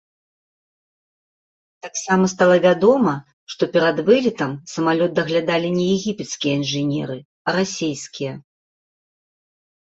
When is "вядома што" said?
2.65-3.63